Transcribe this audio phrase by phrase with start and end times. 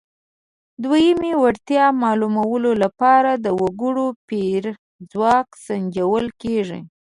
[0.03, 0.03] د
[0.83, 4.63] دویمې وړتیا معلومولو لپاره د وګړو پېر
[5.11, 6.79] ځواک سنجول کیږي.